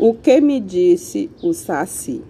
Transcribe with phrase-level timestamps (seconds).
[0.00, 2.22] O que me disse o Saci?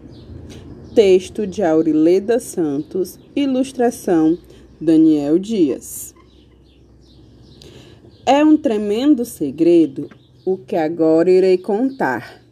[0.94, 4.38] Texto de Aurileda Santos, ilustração
[4.80, 6.14] Daniel Dias.
[8.24, 10.08] É um tremendo segredo
[10.46, 12.42] o que agora irei contar.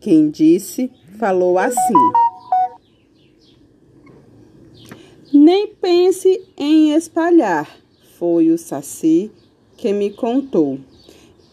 [0.00, 1.94] Quem disse, falou assim.
[5.32, 7.74] Nem pense em espalhar,
[8.18, 9.30] foi o Saci
[9.78, 10.78] que me contou.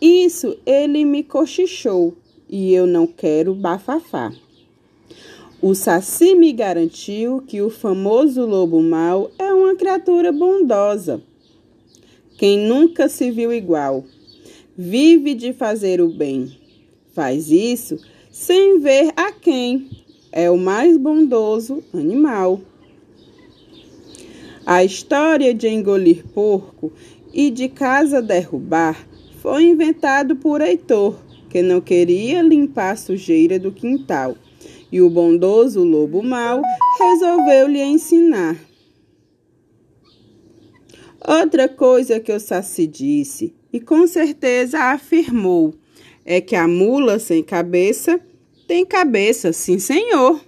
[0.02, 2.14] Isso ele me cochichou
[2.50, 4.32] e eu não quero bafafá.
[5.62, 11.22] O Saci me garantiu que o famoso lobo mau é uma criatura bondosa.
[12.38, 14.04] Quem nunca se viu igual,
[14.78, 16.58] vive de fazer o bem.
[17.14, 17.98] Faz isso
[18.30, 19.90] sem ver a quem
[20.32, 22.60] é o mais bondoso animal.
[24.66, 26.92] A história de engolir porco
[27.34, 29.08] e de casa derrubar
[29.42, 31.16] foi inventado por Heitor,
[31.56, 34.36] que não queria limpar a sujeira do quintal.
[34.92, 36.62] E o bondoso lobo mau
[37.00, 38.58] resolveu lhe ensinar.
[41.26, 45.74] Outra coisa que o Saci disse, e com certeza afirmou,
[46.26, 48.20] é que a mula sem cabeça
[48.68, 50.42] tem cabeça, sim, senhor.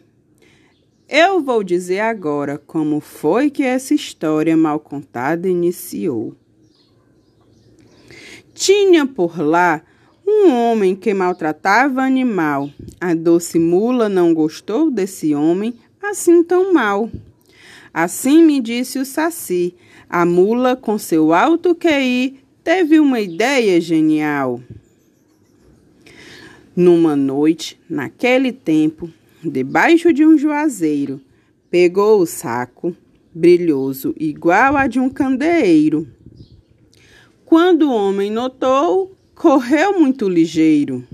[1.07, 6.35] Eu vou dizer agora como foi que essa história mal contada iniciou.
[8.53, 9.81] Tinha por lá
[10.45, 12.69] um homem que maltratava animal.
[12.99, 17.09] A doce mula não gostou desse homem assim tão mal.
[17.93, 19.73] Assim me disse o Saci.
[20.09, 24.61] A mula, com seu alto QI, teve uma ideia genial.
[26.75, 29.09] Numa noite, naquele tempo,
[29.43, 31.19] debaixo de um juazeiro,
[31.71, 32.95] pegou o saco,
[33.33, 36.07] brilhoso, igual a de um candeeiro.
[37.43, 41.07] Quando o homem notou, correu muito ligeiro.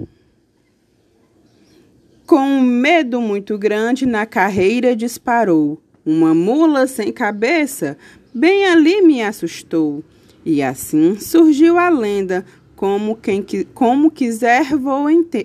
[2.26, 5.80] Com um medo muito grande, na carreira disparou.
[6.06, 7.98] Uma mula sem cabeça
[8.34, 10.04] bem ali me assustou.
[10.46, 14.68] E assim surgiu a lenda, como quem como quiser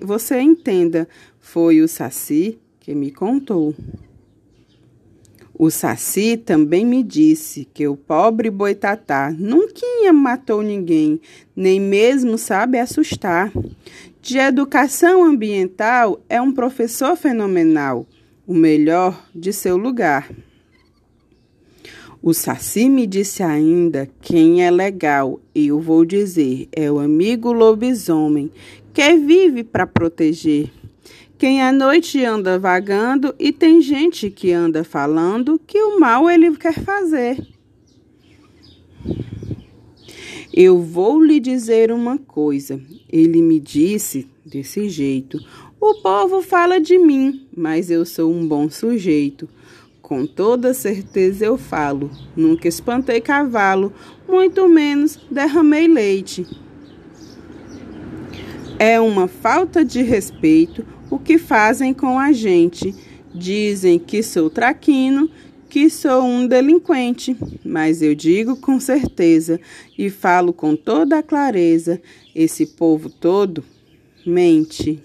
[0.01, 1.07] você entenda.
[1.39, 3.75] Foi o Saci que me contou.
[5.61, 11.19] O Saci também me disse que o pobre boitatá nunca matou ninguém,
[11.53, 13.51] nem mesmo sabe assustar.
[14.21, 18.07] De educação ambiental é um professor fenomenal,
[18.47, 20.31] o melhor de seu lugar.
[22.23, 28.49] O Saci me disse ainda quem é legal, eu vou dizer, é o amigo lobisomem,
[28.93, 30.71] que vive para proteger.
[31.39, 36.53] Quem à noite anda vagando e tem gente que anda falando que o mal ele
[36.57, 37.41] quer fazer.
[40.53, 42.81] Eu vou lhe dizer uma coisa.
[43.09, 45.39] Ele me disse desse jeito:
[45.79, 49.47] O povo fala de mim, mas eu sou um bom sujeito.
[50.01, 52.11] Com toda certeza eu falo.
[52.35, 53.93] Nunca espantei cavalo,
[54.27, 56.45] muito menos derramei leite.
[58.77, 62.93] É uma falta de respeito o que fazem com a gente.
[63.33, 65.29] Dizem que sou traquino,
[65.69, 69.59] que sou um delinquente, mas eu digo com certeza
[69.97, 72.01] e falo com toda a clareza:
[72.33, 73.63] esse povo todo
[74.25, 75.01] mente.